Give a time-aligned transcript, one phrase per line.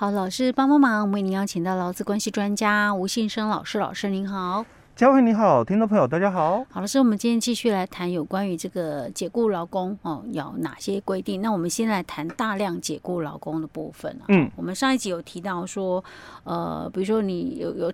[0.00, 4.64] 好，老师帮帮忙，我们为您邀请到劳资关系专家吴信生老师，老师您好。
[4.96, 6.64] 嘉惠你好，听众朋友大家好。
[6.70, 11.42] 好，老师，我们今天继续来谈有关于这个解雇劳工哦，有哪些规定？
[11.42, 14.24] 那我们先来谈大量解雇劳工的部分啊。
[14.28, 16.02] 嗯，我们上一集有提到说，
[16.44, 17.92] 呃，比如说你有有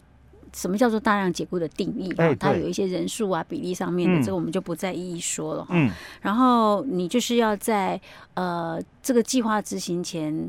[0.52, 2.32] 什么叫做大量解雇的定义啊？
[2.38, 5.70] 它有一些人数啊、比例上面的，这个我们就不再一一说了哈。
[5.73, 5.91] 嗯。
[6.23, 8.00] 然后你就是要在
[8.34, 10.48] 呃这个计划执行前。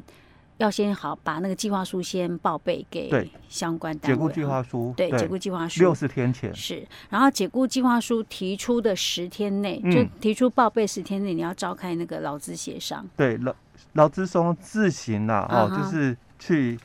[0.58, 4.18] 要先好把那个计划书先报备给相关单位。
[4.18, 13.08] 解雇计划书，对，解雇计划书六十天前是，然后解雇计划书提出的十天内，就提出报备十天内，你要召开那个劳资协商。
[13.16, 13.56] 对，劳
[13.94, 16.80] 劳资双方自行啦，哦，就是去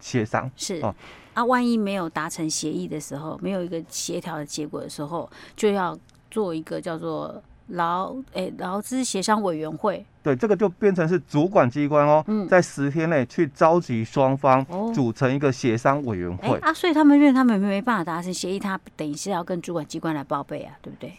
[0.00, 0.50] 协商。
[0.56, 0.94] 是哦，
[1.34, 5.98] 啊，万一没有达成协议的时候，没有一个协调的结果的时候，就要
[6.30, 7.42] 做一个叫做。
[7.68, 14.64] 劳诶，劳资协商委员会，对，这个就变成是主管机关哦，嗯、在十天内去召集双方，
[14.94, 21.12] 组成一个协商委员会、哦、啊，所以他们因为他们没办法达成协议，他等于是要跟主管机关来报备啊，对不对？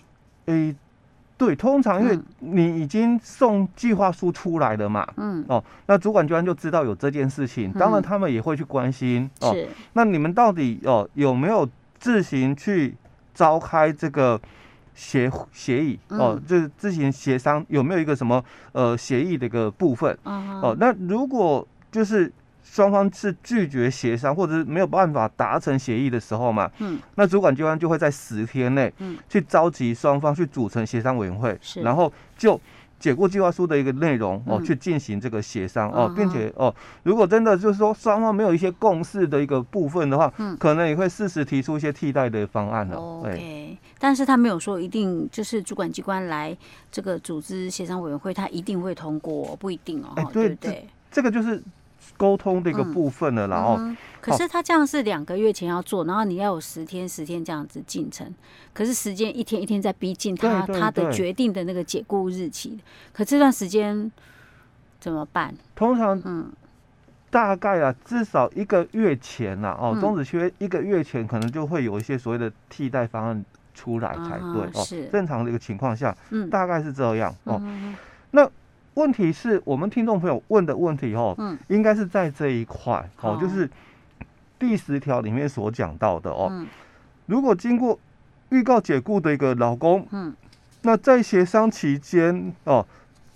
[0.46, 0.76] 诶，
[1.38, 12.96] 对，通常因为你已经送计划书出来了嘛，嗯，哦，那主管机关就知道有这件事情，当然他们也会去关心，嗯、哦，是，那你们到底哦有没有自行去
[13.36, 14.42] 召开这个？
[14.94, 20.76] 协协议哦，就是自行协商有没有一个什么呃协议的一个部分哦？
[20.80, 22.32] 那如果就是
[22.64, 32.60] 双方是拒绝协商，或者是没有办法达成协议的时候嘛，嗯，那主管机关就会在十天内，嗯，去召集双方去组成协商委员会，是，然后就。
[33.00, 42.98] 解雇计划书的一个内容哦，去进行这个协商哦，并且哦，如果真的就是说双方没有一些共识的一个部分的话，嗯，可能也会适时提出一些替代的方案了。
[42.98, 46.56] OK，但是他没有说一定就是主管机关来
[46.92, 50.30] 这个组织协商委员会，他一定会通过，不一定哦。
[50.34, 51.64] 对对，这个就是。
[52.18, 58.34] 沟通的一个部分了，然后、嗯嗯，可是他这样是两个月前要做，然后你要有十天十天这样子进程，
[58.74, 62.78] 可是时间一天一天在逼近他他的决定的那个解雇日期，
[63.14, 64.12] 可这段时间
[65.00, 65.54] 怎么办？
[65.76, 66.52] 通常，嗯，
[67.30, 74.84] 大概啊，至少一个月前呐，哦，终止契约一个月前，可能就会有一些所谓的替代方案出来才对哦。
[74.84, 75.06] 是。
[75.06, 77.62] 正常的一个情况下，嗯，大概是这样哦。
[78.32, 78.50] 那。
[79.00, 83.70] 问题是我们听众朋友问的问题哦，嗯，应该是在这一块哦，就是
[84.60, 86.52] 第十条里面所讲到的哦，
[87.26, 87.98] 如果经过
[88.50, 90.36] 预告解雇的一个老公，嗯，
[90.82, 92.86] 那在协商期间哦，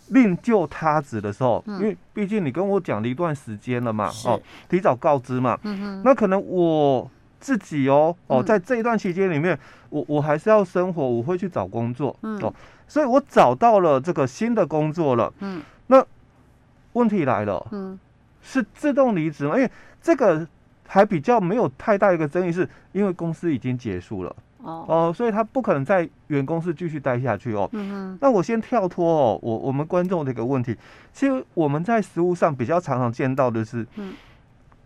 [0.10, 7.10] 另就他职的时候，因为毕竟你跟我讲了一段时间了嘛，哦，提早告知嘛，嗯哼，那可能我
[7.40, 9.58] 自己哦，哦，在这一段期间里面，
[9.90, 12.54] 我我还是要生活，我会去找工作，嗯，哦。
[12.88, 16.06] 所以我找到了这个新的工作了，嗯，那
[16.94, 18.00] 问题来了，嗯，
[18.42, 19.56] 是自动离职吗？
[19.56, 19.70] 因为
[20.02, 20.48] 这个
[20.88, 30.78] 还比较没有太大一个争议，是因为公司已经结束了，哦，哦，所以他不可能在原公司继续待下去哦，嗯哼，那我先跳脱哦，我我们观众的一个问题，
[31.12, 34.14] 其实我们在实务上比较常常见到的是，嗯，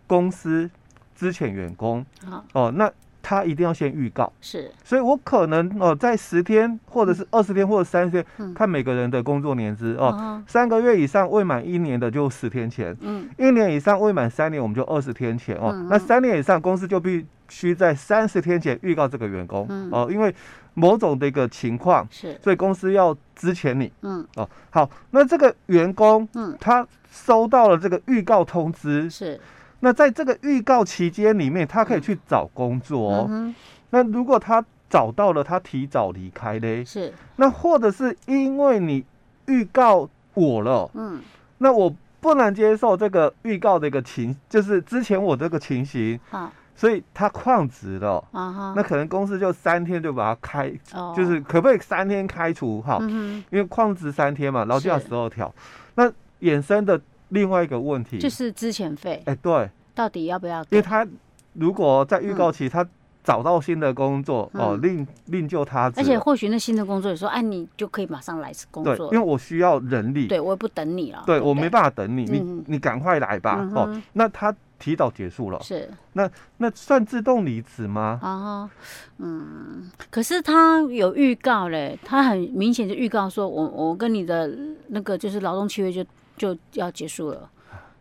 [0.06, 0.70] 公司
[1.14, 2.04] 之前员工，
[2.52, 2.90] 哦，那。
[3.28, 20.34] 他一定要先预告，是，所以我可能哦，在十天或者是二十天或者三十天，嗯、看每个人的工作年资哦，嗯、三个月以上未满一年的就十天前，嗯，一年以上未满三年我们就二十天前哦，嗯、那三年以上公司就必须在三十天前预告这个员工，嗯、哦，因为
[20.72, 29.38] 某种的一个情况是，所以公司要支前你，嗯，哦，好，那这个员工，嗯，他收到了这个预告通知是。
[29.80, 33.26] 那在这个预告期间里面，他可以去找工作哦。
[33.28, 33.54] 嗯、
[33.90, 36.84] 那如果他找到了，他提早离开嘞？
[36.84, 37.14] 是。
[37.36, 39.04] 那或者是因为你
[39.46, 41.20] 预告我了，嗯，
[41.58, 52.82] 那我不能接受这个预告的一个情，就是之前我这个情形，啊、所以他旷职了，啊、哈那可能公司就三天就把他开，哦、就是可不可以三天开除？
[52.82, 55.54] 哈，嗯、因为旷职三天嘛，劳基法十二条，
[55.94, 57.00] 那衍生的。
[57.28, 58.18] 另外一个问题。
[58.18, 60.62] 就是资遣费，哎、欸，对，到底要不要？
[60.70, 61.06] 因为他
[61.54, 62.86] 如果在预告期他
[63.24, 78.18] 找到新的工作，嗯、哦，另另就他，而且或许那新的工作，你说，哎，你就可以马上来工作，因为我需要人力，对我也不等你了，对，我没办法等你，你、嗯、你赶快来吧，嗯、哦，那他提早结束了，是，那那算自动离职吗？
[78.22, 78.70] 啊，
[79.18, 84.50] 嗯，可是他有预告嘞，他很明显就预告说我我跟你的
[84.86, 86.02] 那个就是劳动契约就。
[86.38, 87.50] 就要结束了，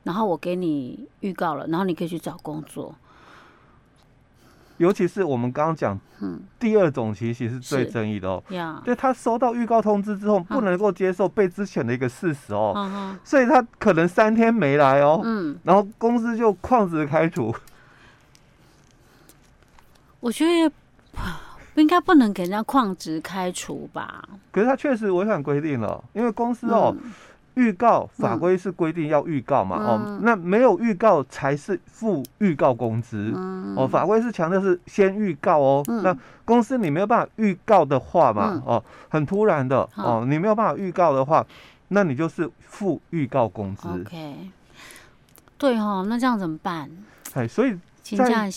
[0.03, 2.95] 然后我给你预告了，然后你可以去找工作。
[4.77, 8.43] 尤其是我们刚刚讲，嗯，第二种情形是最争议的哦。
[8.85, 17.51] 对，他收到预告通知之后，不能够接受被之前的一个事实哦，所以他可能三天没来哦，嗯，然后公司就旷职开除。
[20.19, 20.71] 我觉得
[21.73, 24.29] 不应该不能给人家旷职开除吧？
[24.51, 26.95] 可是他确实违反规定了，因为公司哦。
[27.57, 29.77] 预告法规是规定要预告嘛？
[29.79, 33.33] 嗯、哦，那没有预告才是付预告工资。
[33.35, 35.83] 嗯、哦，法规是强调是先预告哦。
[35.87, 36.15] 嗯、那
[36.45, 38.51] 公司你没有办法预告的话嘛？
[38.53, 41.43] 嗯、哦，很突然的哦，你没有办法预告的话，
[41.87, 43.87] 那你就是付预告工资。
[43.87, 44.35] OK，
[45.57, 46.87] 对哦，那这样怎么办？
[47.33, 47.75] 哎，所以
[48.15, 48.51] 在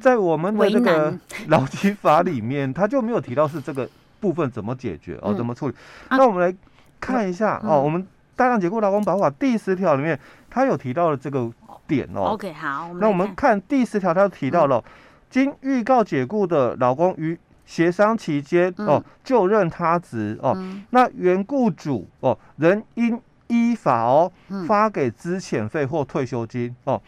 [0.00, 1.18] 在我们的这个
[1.48, 3.88] 劳基法里面，他就没有提到是这个
[4.20, 5.74] 部分怎么解决哦，怎么处理？
[6.10, 6.54] 嗯、那我们来
[7.00, 8.06] 看一下、嗯、哦，我们。
[8.36, 10.18] 大量解雇劳工保护法第十条里面，
[10.50, 11.50] 他有提到了这个
[11.86, 12.32] 点哦。
[12.32, 14.82] OK，好，那我们看第十条，他提到了，
[15.30, 20.56] 经预告解雇的劳工于协商期间哦就任他职哦，
[20.90, 24.30] 那原雇主哦仍应依法哦
[24.66, 27.00] 发给资遣费或退休金哦。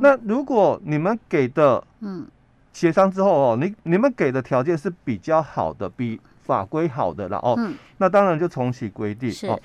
[0.00, 2.26] 那如果你们给的嗯。
[2.70, 7.58] 协商之后哦，你你们给的条件是比较好的，比法规好的了哦，
[7.96, 9.58] 那当然就重启规定哦。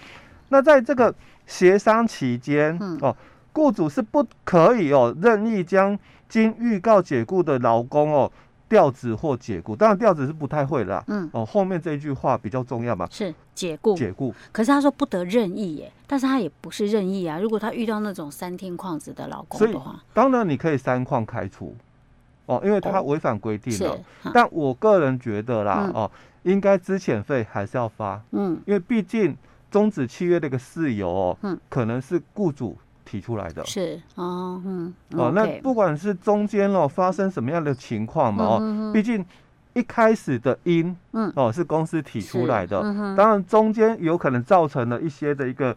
[0.54, 1.12] 那在这个
[1.48, 3.18] 协商期间，嗯、哦，
[3.52, 5.98] 雇主是不可以哦任意将
[6.30, 8.32] 经预告解雇的劳工哦
[8.70, 9.76] 调职或解雇。
[9.76, 14.32] 当然调职是不太会啦，嗯，哦，后面这一句话比较重要嘛，是解雇，解雇。
[14.52, 17.40] 可是他说不得任意耶，但是他也不是任意啊。
[17.40, 21.76] 如果他遇到那种三天旷职的劳工的话，当然你可以三旷开除，
[22.46, 23.96] 哦，因为他违反规定了。
[23.96, 26.12] 哦、但我个人觉得啦，嗯、哦，
[26.44, 29.36] 应该资遣费还是要发，嗯，因为毕竟。
[29.74, 39.26] 终止契约的一个事由哦，嗯，可能是雇主提出来的，是哦，嗯，哦，那不管是中间哦发生什么样的情况嘛，哦，毕竟
[39.74, 42.80] 一开始的因，嗯，哦是公司提出来的，
[43.18, 45.76] 当然中间有可能造成了一些的一个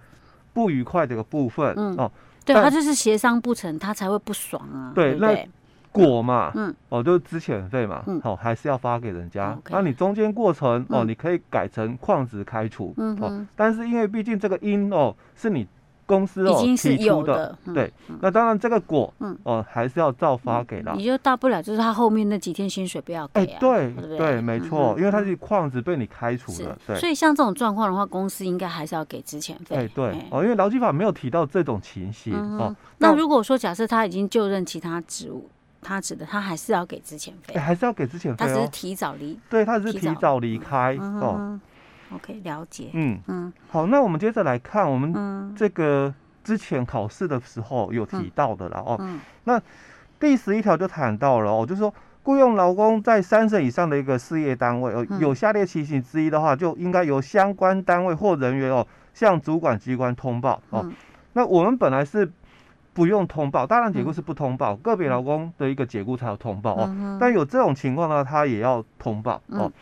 [0.52, 1.96] 不愉快的一个部分，嗯。
[1.96, 2.12] 哦，
[2.44, 5.48] 对，他就是协商不成，他才会不爽啊，对，那。
[5.96, 9.56] 果嘛，嗯，哦，就是资遣费嘛，嗯，好，还是要发给人家。
[9.70, 15.66] 那你中间过程哦，你可以改成矿职开除，嗯，哦，但是因为毕竟这个因哦是你
[16.04, 20.94] 公司哦提出的，对，那当然这个果，嗯，哦，还是要照发给了。
[20.96, 26.96] 你就大不了就是他后面那几天薪水不要给啊，对对，没错，因为他是矿职被你开除了，对。
[27.00, 29.74] 所以像这种状况的话，公司应该还是要给资遣费。
[29.74, 32.72] 哎，对，哦，因为劳基法没有提到这种情形哦。
[32.98, 35.48] 那如果说假设他已经就任其他职务。
[35.86, 41.60] 他指的，他还是要给资前费，还是要给资前费，他只是提早离，对，他只是提早离开哦。
[42.10, 42.90] OK，了解。
[42.92, 46.12] 嗯嗯，好，那我们接着来看，我们这个
[46.42, 49.00] 之前考试的时候有提到的了哦。
[49.44, 49.62] 那
[50.18, 51.94] 第十一条就谈到了哦，就是说
[52.24, 58.84] 雇佣劳工在三省以上的一个事业单位哦，有下列情形之一的话，就应该由相关单位或人员哦
[59.14, 60.84] 向主管机关通报哦。
[61.34, 62.28] 那我们本来是。
[62.96, 66.86] 不用通报，大量解雇是不通报，嗯、个别劳工的一个解雇才有通报哦。
[66.88, 69.70] 嗯、但有这种情况呢，他也要通报哦。
[69.70, 69.72] 嗯、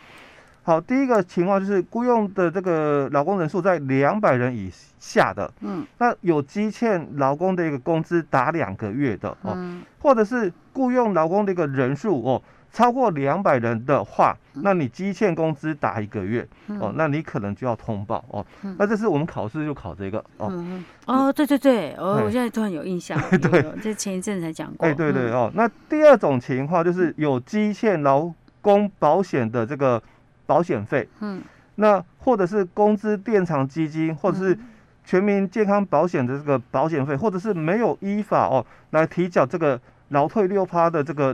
[0.63, 4.69] 好，第一个情况就是雇佣的这个劳工人数在两百人以
[4.99, 12.41] 下的，嗯，那有积欠劳工的一个工资达两个月的哦，嗯、或者是雇佣劳工的一个人数哦。
[12.75, 18.45] 超过两百人的话，那你积欠工资达一个月、嗯、哦，那你可能就要通报哦。
[18.63, 20.49] 嗯、那这是我们考试就考这个哦。
[20.51, 23.17] 嗯、哦，对对对，哦，我现在突然有印象。
[23.39, 24.85] 对，这前一阵才讲过。
[24.85, 25.49] 哎，对对哦。
[25.55, 30.03] 那第二种情况就是有积欠劳工保险的这个
[30.45, 31.41] 保险费，嗯，
[31.75, 34.59] 那或者是工资垫偿基金，或者是
[35.05, 41.33] 全民健康保险的这个保险费，或者是没有依法哦来提缴这个劳退六趴的这个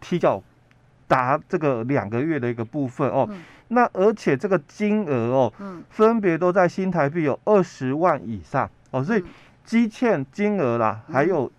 [0.00, 0.42] 提缴。
[1.12, 9.22] 达这个两个月的一个部分哦，嗯、那而且这个金额哦，嗯、分别都在新台币有二十万以上哦，所以
[9.62, 11.52] 积欠金额啦，嗯、还有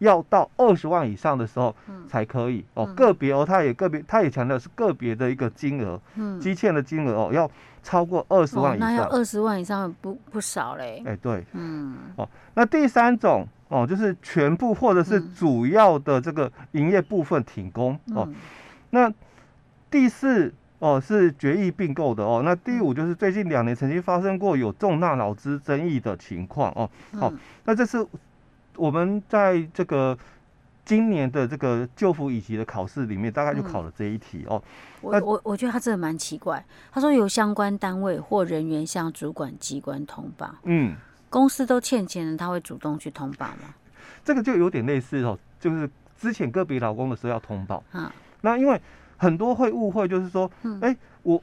[0.00, 1.74] 要到二十万以上的时候
[2.06, 7.50] 才可以、嗯、哦，个别哦，他也个别，他也强调是个别的一个金额，嗯，积欠的金额哦要
[7.82, 18.28] 超过二十万以上，哦、那要二十万以上不不少嘞，哎对，嗯，哦，那第三种哦就是全部或者是主要的这个营业部分停工、嗯、哦。
[18.90, 19.12] 那
[19.90, 26.88] 第四哦是决议并购的哦，那第五就是最近两年曾经发生过有重大劳资争议的情况哦。
[27.18, 27.32] 好，
[27.64, 28.06] 那这是
[28.76, 30.16] 我们在这个
[30.84, 34.62] 今年的这个旧服以及的考试里面，大概就考了这一题哦。
[35.00, 40.54] 我我我觉得他真的蛮奇怪，他说由相关单位或人员向主管机关通报。
[40.64, 40.94] 嗯，
[41.28, 43.74] 公司都欠钱了，他会主动去通报吗？
[44.24, 47.82] 这个就有点类似哦，就是之前个别劳工的时候要通报。
[47.92, 48.12] 啊。
[48.42, 48.80] 那因为
[49.16, 51.42] 很多会误会，就是说，哎、嗯，我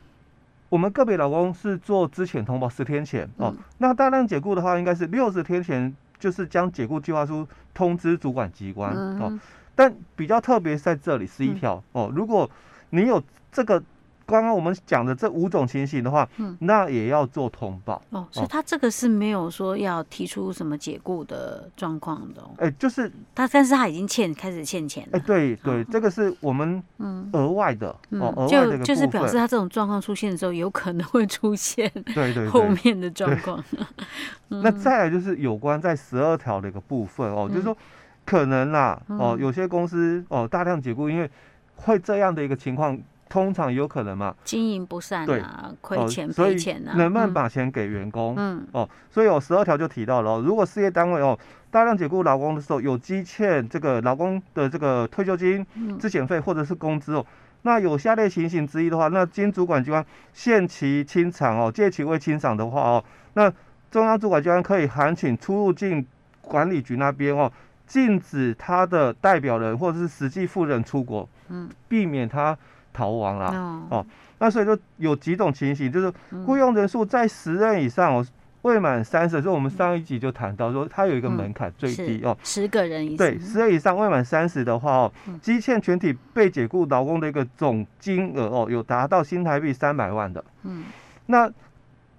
[0.69, 9.39] 我们个别老公是做之前通报十天前哦，嗯、那大量解雇的话，应该是六十天前，就是将解雇计划书通知主管机关、嗯、哦。
[9.75, 12.49] 但比较特别在这里十一条哦，如果
[12.89, 13.21] 你有
[13.51, 13.81] 这个。
[14.25, 18.27] 刚刚我们讲的这五种情形的话，嗯，那也要做通报哦。
[18.31, 22.43] 所以他这个是没有说要提出什么解雇的状况的。
[22.57, 25.17] 哎，就是他，但是他已经欠开始欠钱了。
[25.17, 28.77] 哎，对对，这个是我们嗯额外的哦，额外的。
[28.79, 33.63] 就就是表示他这种状况出现的时候，有可能会出现对对后面的状况。
[34.49, 37.77] 那再来就是有关在十二条的一个部分哦，就是说
[38.25, 41.29] 可能啦哦，有些公司哦大量解雇，因为
[41.75, 42.99] 会这样的一个情况。
[43.27, 48.35] 通常有可能嘛，经营不善啊，亏钱赔钱啊，能不能把钱给员工？
[48.37, 51.37] 嗯哦，所以有十二条就提到了哦，如果事业单位哦
[51.71, 55.65] 大量解雇劳工的时候，有积欠这个劳工的这个退休金、
[55.99, 57.25] 资遣费或者是工资哦，
[57.63, 63.03] 那有下列情形之一的话，那经主管机关限期清偿哦，借期未清偿的话哦，
[63.33, 63.51] 那
[63.89, 66.05] 中央主管机关可以函请出入境
[66.41, 67.51] 管理局那边哦，
[67.87, 72.55] 禁止他的代表人或者是实际负责人出国，嗯，避免他。
[72.95, 73.51] 逃亡了
[73.89, 74.05] 哦，
[74.39, 76.11] 那所以就有几种情形，就是
[76.45, 78.25] 雇佣人数在十人以上哦，
[78.61, 85.11] 未满三十，所以我们上一集就谈到说，它有一个门槛最低哦，十个人以上，对，十人以上未满三十的话哦，
[85.41, 90.85] 积欠全体被解雇劳工的一个总金额哦，有达到新台币三百万的，嗯，
[91.25, 91.51] 那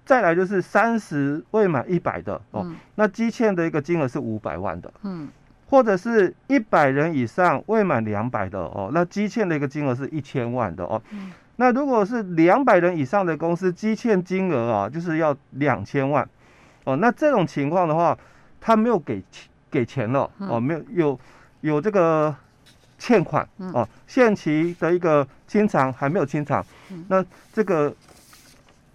[0.05, 5.27] 再来就是三十未满一百的哦，那积欠的一个金额是五百万的，嗯。
[5.69, 11.01] 或者是一百人以上未满两百的哦，那积欠的一个金额是一千万的哦。
[11.11, 16.27] 嗯、那如果是两百人以上的公司，积欠金额啊，就是要两千万
[16.85, 16.95] 哦。
[16.95, 18.17] 那这种情况的话，
[18.61, 19.21] 他没有给
[19.69, 21.19] 给钱了哦，没有有
[21.61, 22.33] 有这个
[22.97, 26.65] 欠款哦，限期的一个清偿还没有清偿，
[27.09, 27.93] 那这个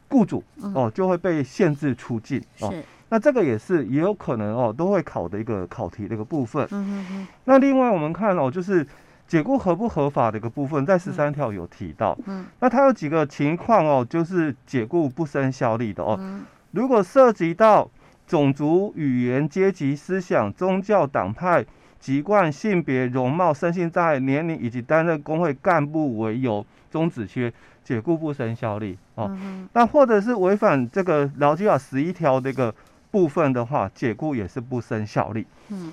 [0.08, 0.42] 雇主
[0.74, 2.72] 哦就会被限制出境哦。
[3.12, 6.66] 那这个也是也有可能哦，都会考的一个考题的一个部分。
[6.71, 7.26] 嗯嗯嗯。
[7.45, 8.87] 那另外我们看哦，就是
[9.28, 12.19] 解雇合不合法的一个部分，在十三条有提到。
[12.25, 12.47] 嗯。
[12.61, 16.16] 那它有几个情况哦，就是解雇不生效力的哦。
[16.19, 16.47] 嗯。
[16.71, 17.87] 如果涉及到
[18.26, 21.62] 种族、语言、阶级、思想、宗教、党派、
[22.00, 27.52] 籍贯、性别、容貌、身心障碍、年龄以及担任工会干部为由终止缺
[27.85, 29.26] 解雇不生效力哦。
[29.38, 29.69] 嗯。
[29.75, 32.75] 那或者是违反这个劳基法十一条的一个。
[33.12, 35.47] 部分的话，解雇也是不生效力。
[35.69, 35.92] 嗯，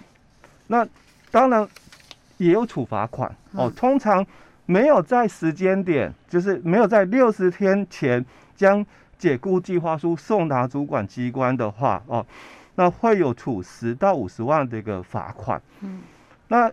[0.68, 0.88] 那
[1.30, 1.68] 当然
[2.38, 3.70] 也有处罚款哦。
[3.70, 4.26] 通常
[4.66, 8.84] 没有在时间点，就是没有在六十天前将
[9.18, 12.26] 解雇计划书送达主管机关的话哦，
[12.76, 15.62] 那会有处十到五十万的一个罚款。
[15.82, 16.02] 嗯，
[16.48, 16.72] 那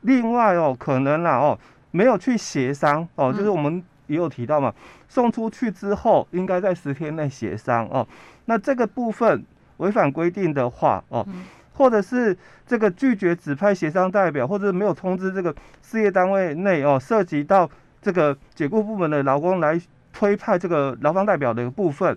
[0.00, 1.56] 另外哦，可能啦哦，
[1.92, 4.74] 没有去协商哦，就是我们也有提到嘛，
[5.08, 8.04] 送出去之后应该在十天内协商哦。
[8.46, 9.44] 那这个部分。
[9.78, 11.26] 违反规定的话，哦，
[11.72, 17.68] 或者是这个拒绝指派协商代表，或者没有通知这个事业单位内哦，涉及到
[18.00, 19.80] 这个解雇部门的劳工来
[20.12, 22.16] 推派这个劳方代表的一个部分，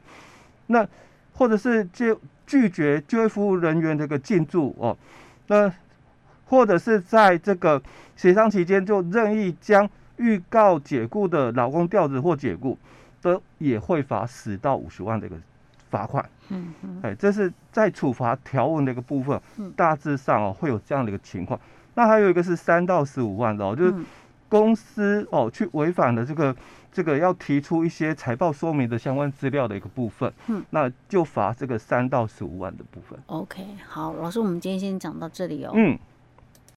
[0.68, 0.88] 那
[1.34, 4.98] 或者是就拒绝就业服务人员这个进驻哦，
[5.48, 5.72] 那
[6.46, 7.82] 或者是在这个
[8.16, 12.78] 协商期间就任意将预告解雇的劳工调职或解雇，
[13.22, 15.36] 都也会罚十到五十万的一个
[15.90, 16.24] 罚款。
[16.50, 19.40] 嗯嗯，哎，这是在处罚条文的一个部分，
[19.76, 21.60] 大致上哦会有这样的一个情况。
[21.96, 23.94] 那还有一个是三到十五万的哦，就是
[24.48, 26.56] 公司哦去违反了这个
[26.92, 33.20] 这个要提出一些财报说明的相关资料的一个部分，嗯，那就罚这个三到十五万的部分。
[33.26, 35.72] OK，好，老师，我们今天先讲到这里哦。
[35.76, 35.98] 嗯。